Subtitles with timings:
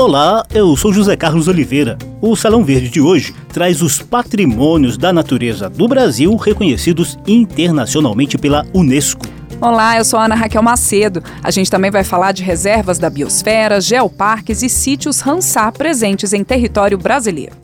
[0.00, 1.98] Olá, eu sou José Carlos Oliveira.
[2.22, 8.64] O Salão Verde de hoje traz os patrimônios da natureza do Brasil reconhecidos internacionalmente pela
[8.72, 9.26] Unesco.
[9.60, 11.20] Olá, eu sou Ana Raquel Macedo.
[11.42, 16.44] A gente também vai falar de reservas da biosfera, geoparques e sítios Ramsar presentes em
[16.44, 17.56] território brasileiro.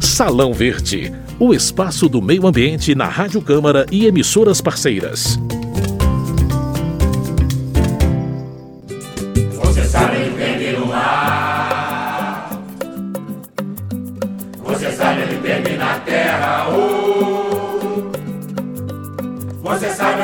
[0.00, 5.38] Salão Verde, o espaço do meio ambiente na Rádio Câmara e emissoras parceiras.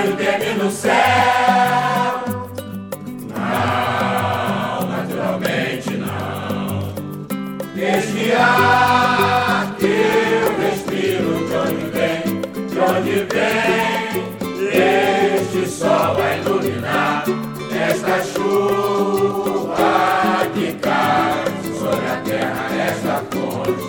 [0.01, 0.93] Ele tem no céu.
[3.29, 6.93] Não, naturalmente não.
[7.77, 12.23] Este ar que eu respiro, de onde vem,
[12.69, 14.09] de onde vem.
[14.71, 17.25] Este sol vai iluminar
[17.73, 19.89] esta chuva
[20.55, 21.45] que cai
[21.79, 23.88] sobre a terra, esta fonte,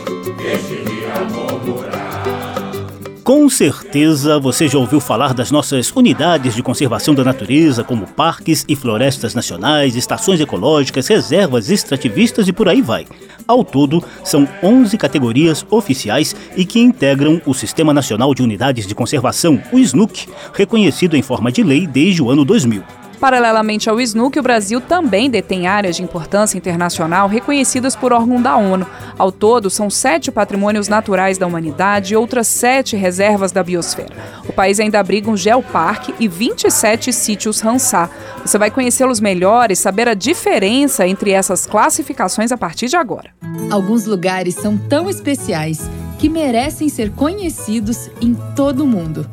[3.29, 8.65] Com certeza você já ouviu falar das nossas unidades de conservação da natureza, como parques
[8.67, 13.05] e florestas nacionais, estações ecológicas, reservas extrativistas e por aí vai.
[13.47, 18.95] Ao todo, são 11 categorias oficiais e que integram o Sistema Nacional de Unidades de
[18.95, 22.98] Conservação, o SNUC, reconhecido em forma de lei desde o ano 2000.
[23.19, 28.55] Paralelamente ao SNUC, o Brasil também detém áreas de importância internacional reconhecidas por órgão da
[28.55, 28.87] ONU.
[29.17, 34.15] Ao todo, são sete patrimônios naturais da humanidade e outras sete reservas da biosfera.
[34.47, 38.09] O país ainda abriga um geoparque e 27 sítios Ramsar.
[38.45, 43.31] Você vai conhecê-los melhor e saber a diferença entre essas classificações a partir de agora.
[43.69, 49.29] Alguns lugares são tão especiais que merecem ser conhecidos em todo o mundo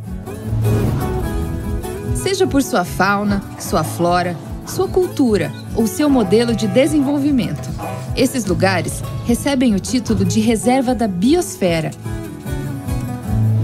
[2.26, 7.70] seja por sua fauna, sua flora, sua cultura ou seu modelo de desenvolvimento.
[8.16, 11.92] Esses lugares recebem o título de Reserva da Biosfera,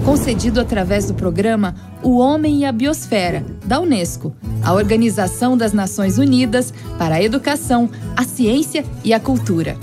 [0.05, 1.75] concedido através do programa
[2.05, 7.91] O Homem e a Biosfera, da Unesco, a Organização das Nações Unidas para a Educação,
[8.17, 9.77] a Ciência e a Cultura.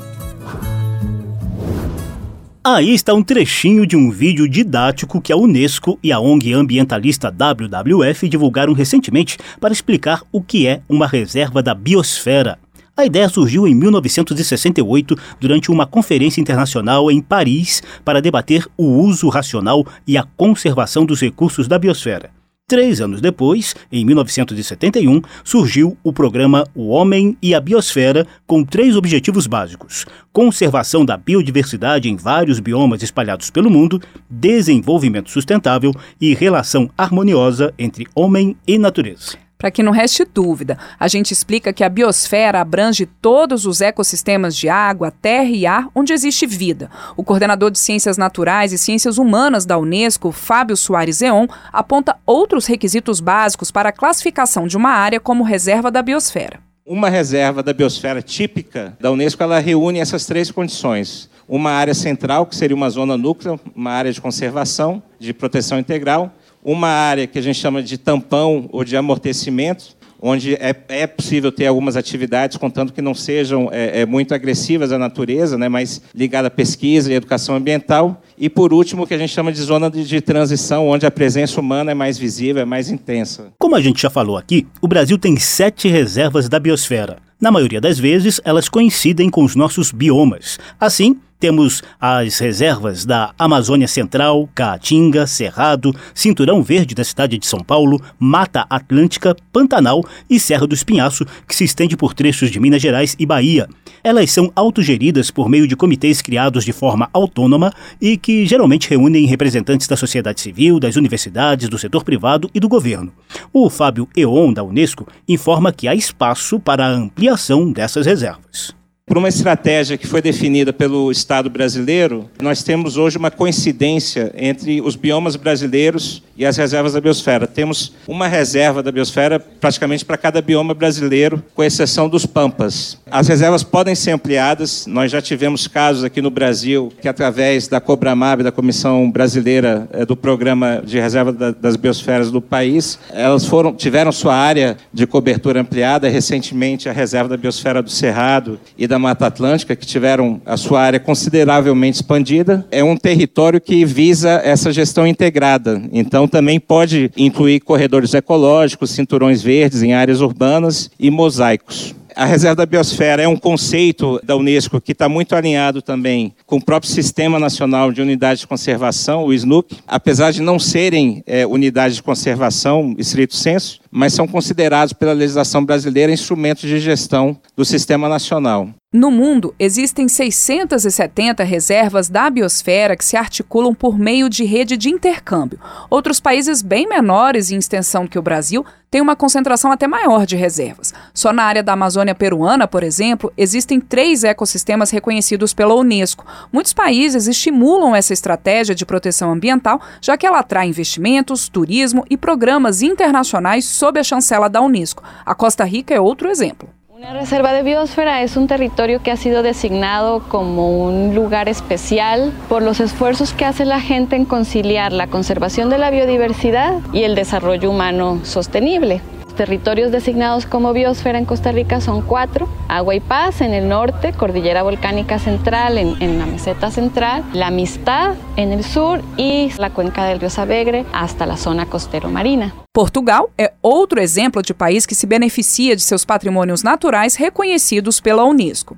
[2.72, 7.32] Aí está um trechinho de um vídeo didático que a Unesco e a ONG ambientalista
[7.32, 12.60] WWF divulgaram recentemente para explicar o que é uma reserva da biosfera.
[12.96, 19.30] A ideia surgiu em 1968 durante uma conferência internacional em Paris para debater o uso
[19.30, 22.39] racional e a conservação dos recursos da biosfera.
[22.70, 28.96] Três anos depois, em 1971, surgiu o programa O Homem e a Biosfera, com três
[28.96, 34.00] objetivos básicos: conservação da biodiversidade em vários biomas espalhados pelo mundo,
[34.30, 35.92] desenvolvimento sustentável
[36.22, 39.49] e relação harmoniosa entre homem e natureza.
[39.62, 44.56] Para que não reste dúvida, a gente explica que a biosfera abrange todos os ecossistemas
[44.56, 46.90] de água, terra e ar onde existe vida.
[47.18, 52.68] O coordenador de Ciências Naturais e Ciências Humanas da Unesco, Fábio Soares Eon, aponta outros
[52.68, 56.62] requisitos básicos para a classificação de uma área como reserva da biosfera.
[56.86, 62.46] Uma reserva da biosfera típica da Unesco ela reúne essas três condições: uma área central,
[62.46, 66.34] que seria uma zona núcleo, uma área de conservação, de proteção integral,
[66.64, 71.52] uma área que a gente chama de tampão ou de amortecimento, onde é, é possível
[71.52, 76.02] ter algumas atividades, contanto que não sejam é, é, muito agressivas à natureza, né, mas
[76.14, 78.22] ligada à pesquisa e educação ambiental.
[78.38, 81.12] E, por último, o que a gente chama de zona de, de transição, onde a
[81.12, 83.54] presença humana é mais visível, é mais intensa.
[83.58, 87.18] Como a gente já falou aqui, o Brasil tem sete reservas da biosfera.
[87.40, 90.60] Na maioria das vezes, elas coincidem com os nossos biomas.
[90.78, 97.62] Assim, temos as reservas da Amazônia Central, Caatinga, Cerrado, Cinturão Verde da cidade de São
[97.62, 102.82] Paulo, Mata Atlântica, Pantanal e Serra do Espinhaço, que se estende por trechos de Minas
[102.82, 103.70] Gerais e Bahia.
[104.04, 107.72] Elas são autogeridas por meio de comitês criados de forma autônoma
[108.02, 112.68] e que geralmente reúnem representantes da sociedade civil, das universidades, do setor privado e do
[112.68, 113.14] governo.
[113.54, 118.79] O Fábio Eon, da Unesco, informa que há espaço para a ampliação dessas reservas.
[119.10, 124.82] Por uma estratégia que foi definida pelo Estado brasileiro, nós temos hoje uma coincidência entre
[124.82, 127.48] os biomas brasileiros e as reservas da biosfera.
[127.48, 133.00] Temos uma reserva da biosfera praticamente para cada bioma brasileiro, com exceção dos pampas.
[133.10, 134.86] As reservas podem ser ampliadas.
[134.86, 140.06] Nós já tivemos casos aqui no Brasil que, através da Cobramab, da Comissão Brasileira eh,
[140.06, 145.62] do Programa de Reserva das Biosferas do país, elas foram, tiveram sua área de cobertura
[145.62, 146.08] ampliada.
[146.08, 150.82] Recentemente, a reserva da biosfera do Cerrado e da Mata Atlântica, que tiveram a sua
[150.82, 152.68] área consideravelmente expandida.
[152.70, 155.82] É um território que visa essa gestão integrada.
[155.92, 162.58] Então, também pode incluir corredores ecológicos, cinturões verdes em áreas urbanas e mosaicos A reserva
[162.58, 166.92] da biosfera é um conceito da Unesco que está muito alinhado também com o próprio
[166.92, 172.04] Sistema Nacional de Unidades de Conservação, o SNUC, apesar de não serem é, unidades de
[172.04, 178.70] conservação, estrito senso, mas são considerados pela legislação brasileira instrumentos de gestão do Sistema Nacional.
[178.92, 184.90] No mundo, existem 670 reservas da biosfera que se articulam por meio de rede de
[184.90, 185.60] intercâmbio.
[185.92, 190.36] Outros países bem menores em extensão que o Brasil têm uma concentração até maior de
[190.36, 190.92] reservas.
[191.14, 196.26] Só na área da Amazônia peruana, por exemplo, existem três ecossistemas reconhecidos pela Unesco.
[196.52, 202.18] Muitos países estimulam essa estratégia de proteção ambiental, já que ela atrai investimentos, turismo e
[202.18, 205.02] programas internacionais sob a chancela da Unesco.
[205.26, 206.68] A Costa Rica é outro exemplo.
[206.90, 212.34] Una reserva de biosfera es un territorio que ha sido designado como un lugar especial
[212.50, 217.04] por los esfuerzos que hace la gente en conciliar la conservación de la biodiversidad y
[217.04, 219.02] el desarrollo humano sostenible
[219.40, 222.50] territorios designados como biosfera en Costa Rica son cuatro.
[222.68, 227.48] Agua y Paz en el norte, Cordillera Volcánica Central en, en, la meseta central, La
[227.48, 232.54] Amistad en el sur y la cuenca del río Savegre hasta la zona costero marina.
[232.74, 238.26] Portugal é outro exemplo de país que se beneficia de seus patrimônios naturais reconhecidos pela
[238.26, 238.78] Unesco.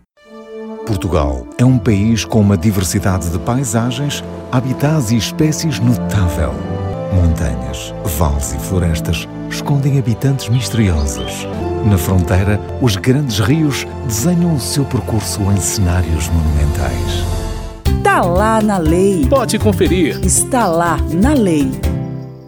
[0.85, 6.53] Portugal é um país com uma diversidade de paisagens, habitats e espécies notável.
[7.13, 11.47] Montanhas, vales e florestas escondem habitantes misteriosos.
[11.85, 17.25] Na fronteira, os grandes rios desenham o seu percurso em cenários monumentais.
[17.97, 19.25] Está lá na lei.
[19.27, 20.19] Pode conferir.
[20.23, 21.71] Está lá na lei.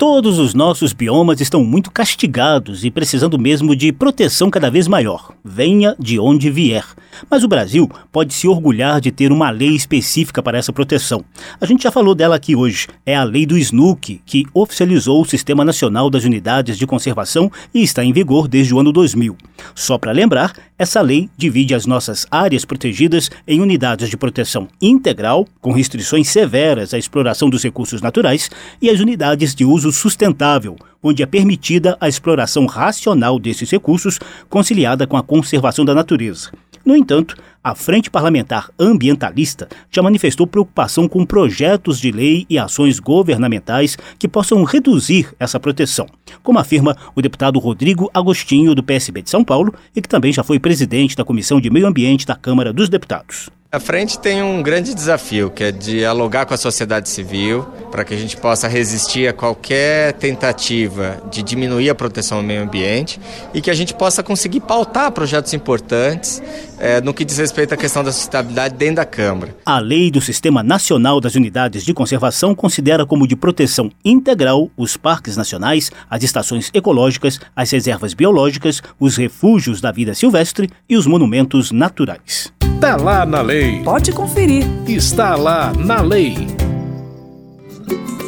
[0.06, 5.32] Todos os nossos biomas estão muito castigados e precisando mesmo de proteção cada vez maior,
[5.46, 6.84] venha de onde vier.
[7.32, 11.24] Mas o Brasil pode se orgulhar de ter uma lei específica para essa proteção.
[11.62, 12.88] A gente já falou dela aqui hoje.
[13.06, 17.82] É a lei do SNUC, que oficializou o Sistema Nacional das Unidades de Conservação e
[17.82, 19.38] está em vigor desde o ano 2000.
[19.74, 25.48] Só para lembrar, essa lei divide as nossas áreas protegidas em unidades de proteção integral,
[25.62, 28.50] com restrições severas à exploração dos recursos naturais,
[28.82, 34.20] e as unidades de uso sustentável, onde é permitida a exploração racional desses recursos,
[34.50, 36.52] conciliada com a conservação da natureza.
[36.86, 43.00] No entanto, a Frente Parlamentar Ambientalista já manifestou preocupação com projetos de lei e ações
[43.00, 46.06] governamentais que possam reduzir essa proteção,
[46.42, 50.44] como afirma o deputado Rodrigo Agostinho, do PSB de São Paulo, e que também já
[50.44, 53.50] foi presidente da Comissão de Meio Ambiente da Câmara dos Deputados.
[53.74, 58.14] A frente tem um grande desafio, que é dialogar com a sociedade civil, para que
[58.14, 63.20] a gente possa resistir a qualquer tentativa de diminuir a proteção ao meio ambiente
[63.52, 66.40] e que a gente possa conseguir pautar projetos importantes
[66.78, 69.56] é, no que diz respeito à questão da sustentabilidade dentro da Câmara.
[69.66, 74.96] A lei do Sistema Nacional das Unidades de Conservação considera como de proteção integral os
[74.98, 81.08] parques nacionais, as estações ecológicas, as reservas biológicas, os refúgios da vida silvestre e os
[81.08, 82.54] monumentos naturais.
[82.84, 83.63] Está lá na lei.
[83.84, 84.66] Pode conferir.
[84.88, 86.36] Está lá na lei.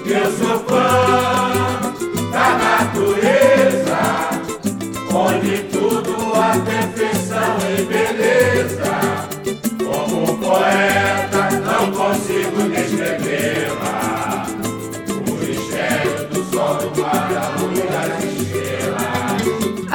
[0.06, 1.94] Eu sou fã
[2.32, 3.98] da natureza,
[5.14, 5.75] onde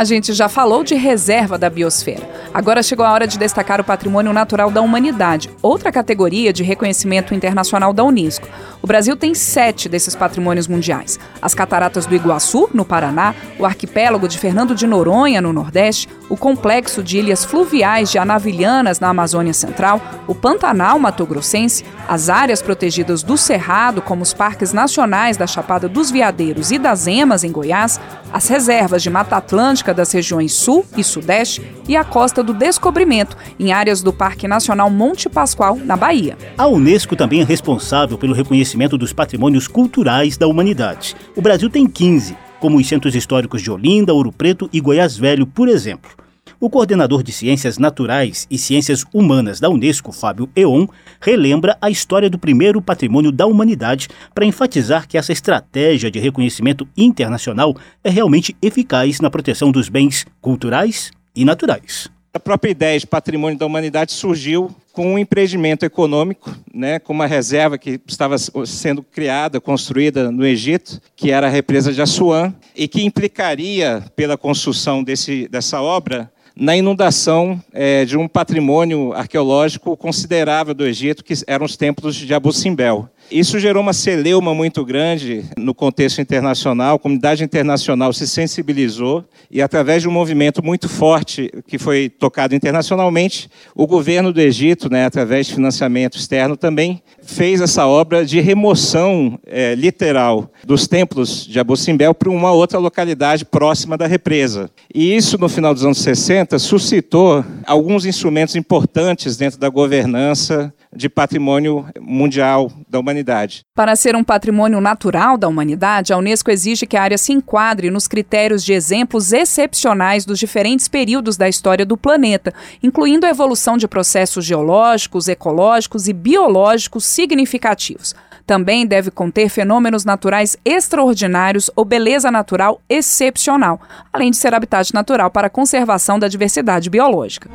[0.01, 2.27] A gente já falou de reserva da biosfera.
[2.55, 7.35] Agora chegou a hora de destacar o patrimônio natural da humanidade, outra categoria de reconhecimento
[7.35, 8.49] internacional da Unesco.
[8.81, 14.27] O Brasil tem sete desses patrimônios mundiais: as Cataratas do Iguaçu, no Paraná, o arquipélago
[14.27, 19.53] de Fernando de Noronha, no Nordeste, o complexo de ilhas fluviais de Anavilhanas, na Amazônia
[19.53, 25.89] Central, o Pantanal Mato-Grossense, as áreas protegidas do Cerrado, como os parques nacionais da Chapada
[25.89, 28.01] dos Veadeiros e das Emas, em Goiás,
[28.33, 33.37] as reservas de Mata Atlântica das regiões Sul e Sudeste e a Costa do Descobrimento,
[33.59, 36.37] em áreas do Parque Nacional Monte Pascoal, na Bahia.
[36.57, 41.17] A Unesco também é responsável pelo reconhecimento dos patrimônios culturais da humanidade.
[41.37, 45.47] O Brasil tem 15, como os centros históricos de Olinda, Ouro Preto e Goiás Velho,
[45.47, 46.20] por exemplo.
[46.63, 50.87] O coordenador de Ciências Naturais e Ciências Humanas da Unesco, Fábio Eon,
[51.19, 56.87] relembra a história do primeiro patrimônio da humanidade para enfatizar que essa estratégia de reconhecimento
[56.95, 57.75] internacional
[58.05, 62.11] é realmente eficaz na proteção dos bens culturais e naturais.
[62.35, 67.27] A própria ideia de patrimônio da humanidade surgiu com um empreendimento econômico, né, com uma
[67.27, 72.87] reserva que estava sendo criada, construída no Egito, que era a represa de Assuã, e
[72.87, 80.75] que implicaria, pela construção desse, dessa obra, na inundação é, de um patrimônio arqueológico considerável
[80.75, 83.09] do Egito, que eram os templos de Abu Simbel.
[83.31, 89.63] Isso gerou uma celeuma muito grande no contexto internacional, a comunidade internacional se sensibilizou e,
[89.63, 95.05] através de um movimento muito forte que foi tocado internacionalmente, o governo do Egito, né,
[95.05, 101.61] através de financiamento externo, também fez essa obra de remoção é, literal dos templos de
[101.61, 104.69] Abu Simbel para uma outra localidade próxima da represa.
[104.93, 111.09] E isso, no final dos anos 60, suscitou alguns instrumentos importantes dentro da governança de
[111.09, 113.61] patrimônio mundial da humanidade.
[113.75, 117.91] Para ser um patrimônio natural da humanidade, a Unesco exige que a área se enquadre
[117.91, 123.77] nos critérios de exemplos excepcionais dos diferentes períodos da história do planeta, incluindo a evolução
[123.77, 128.15] de processos geológicos, ecológicos e biológicos significativos.
[128.45, 133.81] Também deve conter fenômenos naturais extraordinários ou beleza natural excepcional,
[134.13, 137.49] além de ser habitat natural para a conservação da diversidade biológica.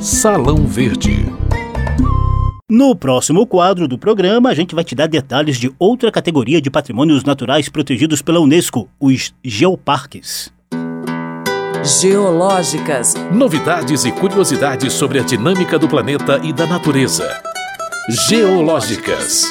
[0.00, 1.24] Salão Verde.
[2.68, 6.68] No próximo quadro do programa, a gente vai te dar detalhes de outra categoria de
[6.68, 10.52] patrimônios naturais protegidos pela Unesco, os geoparques.
[12.00, 13.14] Geológicas.
[13.32, 17.40] Novidades e curiosidades sobre a dinâmica do planeta e da natureza.
[18.28, 19.44] Geológicas.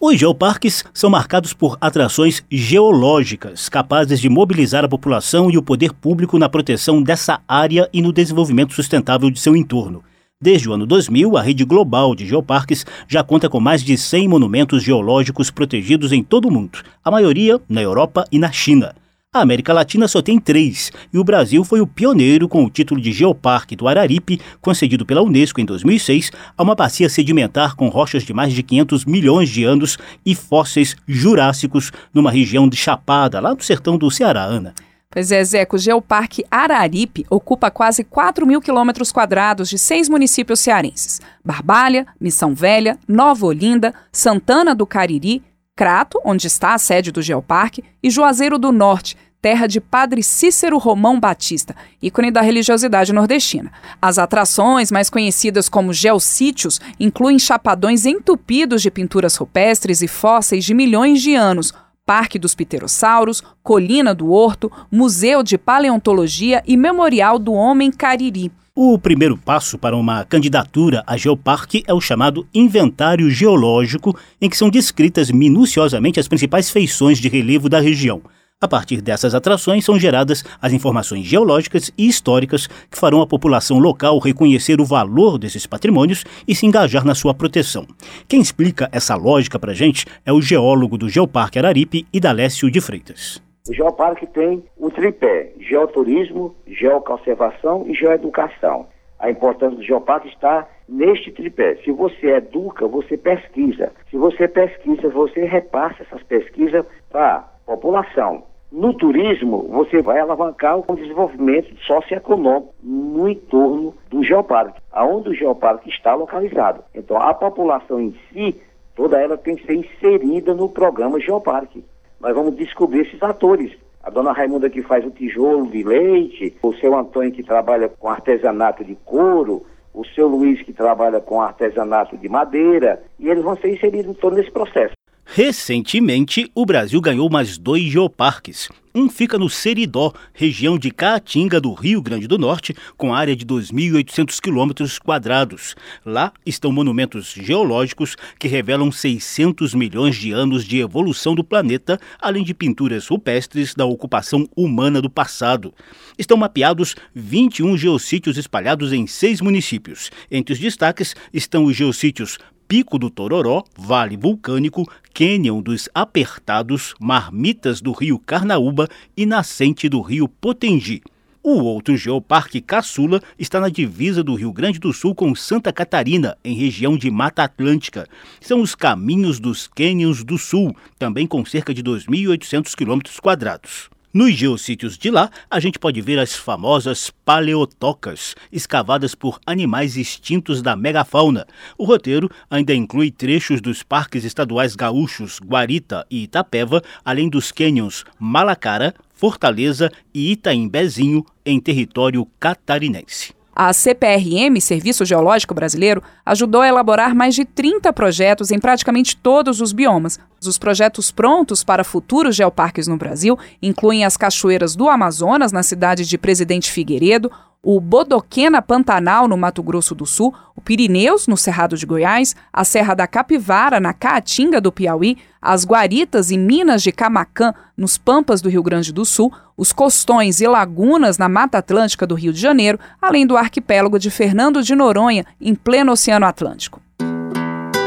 [0.00, 5.92] Os geoparques são marcados por atrações geológicas capazes de mobilizar a população e o poder
[5.92, 10.02] público na proteção dessa área e no desenvolvimento sustentável de seu entorno.
[10.42, 14.26] Desde o ano 2000, a rede global de geoparques já conta com mais de 100
[14.26, 18.94] monumentos geológicos protegidos em todo o mundo, a maioria na Europa e na China.
[19.34, 23.02] A América Latina só tem três, e o Brasil foi o pioneiro com o título
[23.02, 28.22] de Geoparque do Araripe, concedido pela Unesco em 2006, a uma bacia sedimentar com rochas
[28.22, 33.52] de mais de 500 milhões de anos e fósseis jurássicos numa região de Chapada, lá
[33.52, 34.72] do sertão do Ceará, Ana.
[35.12, 40.60] Pois é, Zeco, o Geoparque Araripe ocupa quase 4 mil quilômetros quadrados de seis municípios
[40.60, 45.42] cearenses: Barbalha, Missão Velha, Nova Olinda, Santana do Cariri,
[45.74, 50.78] Crato, onde está a sede do Geoparque, e Juazeiro do Norte, terra de Padre Cícero
[50.78, 53.72] Romão Batista, ícone da religiosidade nordestina.
[54.00, 60.72] As atrações, mais conhecidas como geossítios, incluem chapadões entupidos de pinturas rupestres e fósseis de
[60.72, 61.74] milhões de anos
[62.10, 68.50] Parque dos Pterossauros, Colina do Horto, Museu de Paleontologia e Memorial do Homem Cariri.
[68.74, 74.56] O primeiro passo para uma candidatura a geoparque é o chamado Inventário Geológico, em que
[74.56, 78.20] são descritas minuciosamente as principais feições de relevo da região.
[78.62, 83.78] A partir dessas atrações são geradas as informações geológicas e históricas que farão a população
[83.78, 87.86] local reconhecer o valor desses patrimônios e se engajar na sua proteção.
[88.28, 93.42] Quem explica essa lógica para gente é o geólogo do Geoparque Araripe, Idalécio de Freitas.
[93.66, 98.88] O Geoparque tem o tripé: geoturismo, geoconservação e geoeducação.
[99.18, 101.76] A importância do Geoparque está neste tripé.
[101.82, 103.90] Se você educa, você pesquisa.
[104.10, 108.49] Se você pesquisa, você repassa essas pesquisas para a população.
[108.72, 115.90] No turismo, você vai alavancar o desenvolvimento socioeconômico no entorno do geoparque, aonde o geoparque
[115.90, 116.84] está localizado.
[116.94, 118.60] Então, a população em si,
[118.94, 121.84] toda ela tem que ser inserida no programa Geoparque.
[122.20, 123.76] Nós vamos descobrir esses atores.
[124.04, 128.08] A dona Raimunda que faz o tijolo de leite, o seu Antônio que trabalha com
[128.08, 133.56] artesanato de couro, o seu Luiz que trabalha com artesanato de madeira, e eles vão
[133.56, 134.94] ser inseridos todo nesse processo.
[135.32, 138.68] Recentemente, o Brasil ganhou mais dois geoparques.
[138.92, 143.46] Um fica no Seridó, região de Caatinga, do Rio Grande do Norte, com área de
[143.46, 145.76] 2.800 quilômetros quadrados.
[146.04, 152.42] Lá estão monumentos geológicos que revelam 600 milhões de anos de evolução do planeta, além
[152.42, 155.72] de pinturas rupestres da ocupação humana do passado.
[156.18, 160.10] Estão mapeados 21 geossítios espalhados em seis municípios.
[160.28, 162.36] Entre os destaques estão os geossítios
[162.70, 168.86] Pico do Tororó, Vale Vulcânico, Cânion dos Apertados, Marmitas do Rio Carnaúba
[169.16, 171.02] e Nascente do Rio Potengi.
[171.42, 176.38] O outro geoparque Caçula está na divisa do Rio Grande do Sul com Santa Catarina,
[176.44, 178.06] em região de Mata Atlântica.
[178.40, 183.90] São os Caminhos dos Cânions do Sul, também com cerca de 2.800 quilômetros quadrados.
[184.12, 190.60] Nos geossítios de lá, a gente pode ver as famosas paleotocas, escavadas por animais extintos
[190.60, 191.46] da megafauna.
[191.78, 198.04] O roteiro ainda inclui trechos dos parques estaduais gaúchos Guarita e Itapeva, além dos cânions
[198.18, 203.39] Malacara, Fortaleza e Itaimbezinho, em território catarinense.
[203.62, 209.60] A CPRM, Serviço Geológico Brasileiro, ajudou a elaborar mais de 30 projetos em praticamente todos
[209.60, 210.18] os biomas.
[210.42, 216.06] Os projetos prontos para futuros geoparques no Brasil incluem as cachoeiras do Amazonas, na cidade
[216.06, 217.30] de Presidente Figueiredo,
[217.62, 222.64] o Bodoquena Pantanal, no Mato Grosso do Sul, o Pirineus, no Cerrado de Goiás, a
[222.64, 228.40] Serra da Capivara, na Caatinga do Piauí, as Guaritas e Minas de Camacã, nos Pampas
[228.40, 232.40] do Rio Grande do Sul, os Costões e Lagunas, na Mata Atlântica do Rio de
[232.40, 236.80] Janeiro, além do arquipélago de Fernando de Noronha, em pleno Oceano Atlântico.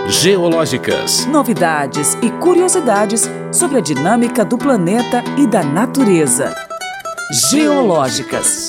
[0.07, 1.25] Geológicas.
[1.27, 6.53] Novidades e curiosidades sobre a dinâmica do planeta e da natureza.
[7.49, 8.67] Geológicas.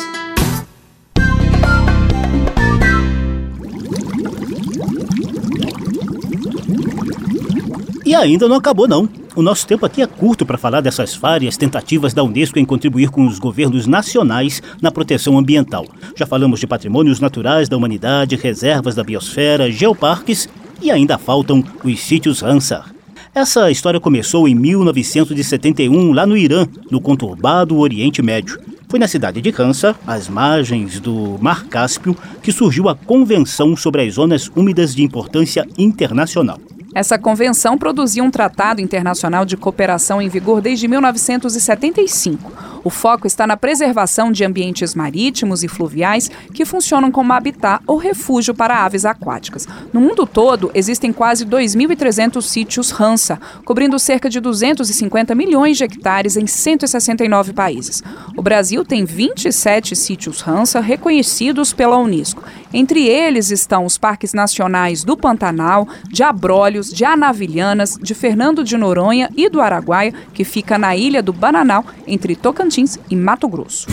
[8.05, 9.09] E ainda não acabou não.
[9.35, 13.09] O nosso tempo aqui é curto para falar dessas várias tentativas da Unesco em contribuir
[13.09, 15.87] com os governos nacionais na proteção ambiental.
[16.15, 20.49] Já falamos de patrimônios naturais da humanidade, reservas da biosfera, geoparques
[20.83, 22.95] e ainda faltam os sítios Ramsar.
[23.35, 28.61] Essa história começou em 1971, lá no Irã, no conturbado Oriente Médio.
[28.87, 34.03] Foi na cidade de Ramsar, às margens do Mar Cáspio, que surgiu a Convenção sobre
[34.03, 36.61] as Zonas Úmidas de Importância Internacional.
[36.95, 42.53] Essa convenção produzia um tratado internacional de cooperação em vigor desde 1975.
[42.85, 47.97] O foco está na preservação de ambientes marítimos e fluviais que funcionam como habitat ou
[47.97, 49.67] refúgio para aves aquáticas.
[49.91, 56.37] No mundo todo, existem quase 2.300 sítios Ramsar, cobrindo cerca de 250 milhões de hectares
[56.37, 58.03] em 169 países.
[58.37, 62.45] O Brasil tem 27 sítios Ramsar reconhecidos pela Unesco.
[62.71, 68.77] Entre eles estão os parques nacionais do Pantanal, de Abrolhos, de Anavilhanas, de Fernando de
[68.77, 73.87] Noronha e do Araguaia, que fica na ilha do Bananal, entre Tocantins e Mato Grosso.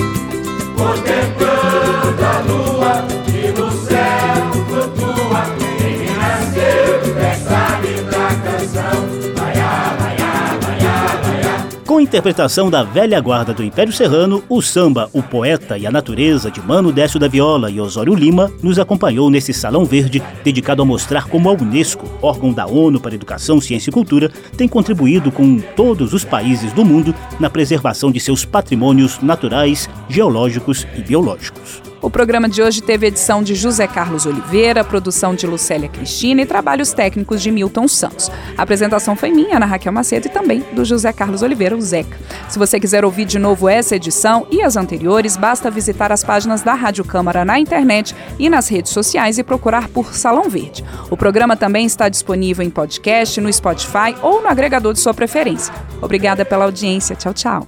[12.12, 16.60] Interpretação da velha guarda do Império Serrano, o samba O Poeta e a Natureza de
[16.60, 21.30] Mano Décio da Viola e Osório Lima nos acompanhou nesse Salão Verde dedicado a mostrar
[21.30, 26.12] como a Unesco, órgão da ONU para Educação, Ciência e Cultura, tem contribuído com todos
[26.12, 31.91] os países do mundo na preservação de seus patrimônios naturais, geológicos e biológicos.
[32.02, 36.48] O programa de hoje teve edição de José Carlos Oliveira, produção de Lucélia Cristina e
[36.48, 38.32] trabalhos técnicos de Milton Santos.
[38.58, 42.18] A apresentação foi minha, Ana Raquel Macedo, e também do José Carlos Oliveira, o Zeca.
[42.50, 46.64] Se você quiser ouvir de novo essa edição e as anteriores, basta visitar as páginas
[46.64, 50.84] da Rádio Câmara na internet e nas redes sociais e procurar por Salão Verde.
[51.12, 55.72] O programa também está disponível em podcast, no Spotify ou no agregador de sua preferência.
[56.02, 57.16] Obrigada pela audiência.
[57.16, 57.68] Tchau, tchau.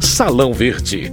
[0.00, 1.12] Salão Verde,